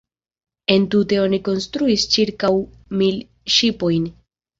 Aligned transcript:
Entute 0.75 1.19
oni 1.23 1.39
konstruis 1.49 2.05
ĉirkaŭ 2.15 2.51
mil 3.03 3.21
ŝipojn. 3.57 4.09